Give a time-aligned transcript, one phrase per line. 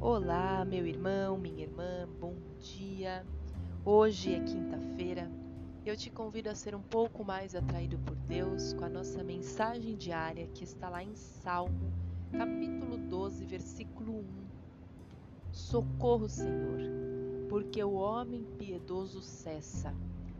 [0.00, 3.24] Olá, meu irmão, minha irmã, bom dia.
[3.84, 5.30] Hoje é quinta-feira
[5.86, 9.96] eu te convido a ser um pouco mais atraído por Deus com a nossa mensagem
[9.96, 11.92] diária que está lá em Salmo,
[12.36, 14.24] capítulo 12, versículo 1.
[15.52, 16.80] Socorro, Senhor,
[17.48, 19.94] porque o homem piedoso cessa,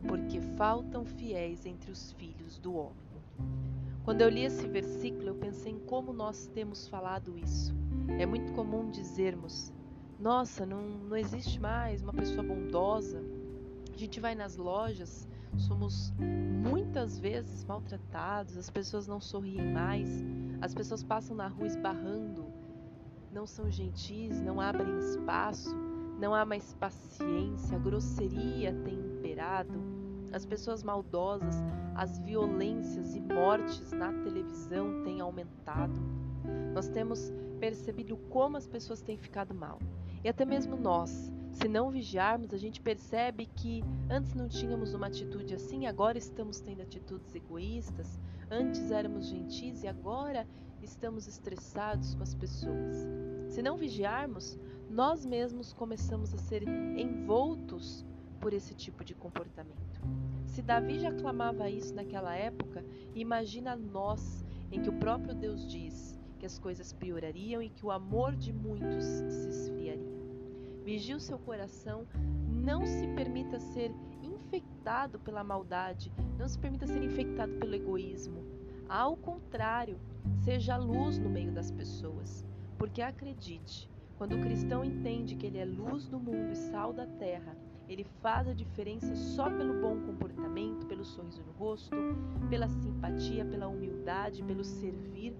[0.05, 3.07] porque faltam fiéis entre os filhos do homem.
[4.03, 7.86] Quando eu li esse versículo, eu pensei em como nós temos falado isso
[8.19, 9.73] é muito comum dizermos:
[10.19, 13.23] nossa, não, não existe mais uma pessoa bondosa.
[13.93, 20.23] A gente vai nas lojas, somos muitas vezes maltratados, as pessoas não sorriem mais,
[20.61, 22.45] as pessoas passam na rua esbarrando,
[23.31, 25.75] não são gentis, não abrem espaço,
[26.19, 29.79] não há mais paciência, a grosseria tem imperado,
[30.31, 31.55] as pessoas maldosas,
[31.95, 36.26] as violências e mortes na televisão têm aumentado.
[36.73, 39.79] Nós temos percebido como as pessoas têm ficado mal.
[40.23, 45.07] E até mesmo nós, se não vigiarmos, a gente percebe que antes não tínhamos uma
[45.07, 50.47] atitude assim, agora estamos tendo atitudes egoístas, antes éramos gentis e agora
[50.81, 53.07] estamos estressados com as pessoas.
[53.47, 54.57] Se não vigiarmos,
[54.89, 58.05] nós mesmos começamos a ser envoltos
[58.39, 60.01] por esse tipo de comportamento.
[60.45, 66.17] Se Davi já clamava isso naquela época, imagina nós, em que o próprio Deus diz:
[66.37, 70.17] que as coisas piorariam e que o amor de muitos se esfriaria.
[70.83, 72.07] Vigie o seu coração,
[72.47, 78.45] não se permita ser infectado pela maldade, não se permita ser infectado pelo egoísmo.
[78.87, 79.99] Ao contrário,
[80.43, 82.45] seja luz no meio das pessoas,
[82.77, 87.05] porque acredite, quando o cristão entende que ele é luz do mundo e sal da
[87.05, 87.57] terra,
[87.89, 91.95] ele faz a diferença só pelo bom comportamento, pelo sorriso no rosto,
[92.49, 95.35] pela simpatia, pela humildade, pelo servir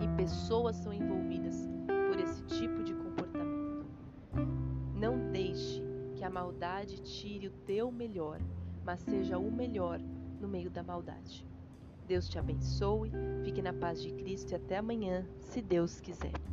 [0.00, 3.86] e pessoas são envolvidas por esse tipo de comportamento.
[4.94, 5.82] Não deixe
[6.14, 8.40] que a maldade tire o teu melhor,
[8.84, 10.00] mas seja o melhor
[10.40, 11.46] no meio da maldade.
[12.06, 13.10] Deus te abençoe,
[13.44, 16.43] fique na paz de Cristo e até amanhã, se Deus quiser.